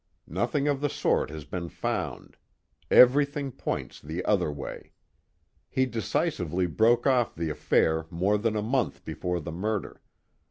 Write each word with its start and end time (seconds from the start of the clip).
Nothing 0.25 0.67
of 0.67 0.81
the 0.81 0.89
sort 0.89 1.29
has 1.29 1.45
been 1.45 1.69
found; 1.69 2.35
everything 2.89 3.51
points 3.51 4.01
the 4.01 4.25
other 4.25 4.51
way. 4.51 4.93
He 5.69 5.85
decisively 5.85 6.65
broke 6.65 7.05
off 7.05 7.35
the 7.35 7.51
affair 7.51 8.07
more 8.09 8.39
than 8.39 8.55
a 8.55 8.63
month 8.63 9.05
before 9.05 9.39
the 9.39 9.51
murder. 9.51 10.01